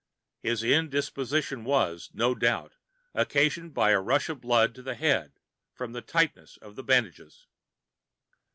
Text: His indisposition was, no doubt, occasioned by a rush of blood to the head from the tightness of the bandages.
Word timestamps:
His 0.39 0.63
indisposition 0.63 1.63
was, 1.63 2.09
no 2.11 2.33
doubt, 2.33 2.73
occasioned 3.13 3.75
by 3.75 3.91
a 3.91 4.01
rush 4.01 4.29
of 4.29 4.41
blood 4.41 4.73
to 4.73 4.81
the 4.81 4.95
head 4.95 5.33
from 5.75 5.91
the 5.93 6.01
tightness 6.01 6.57
of 6.57 6.75
the 6.75 6.83
bandages. 6.83 7.45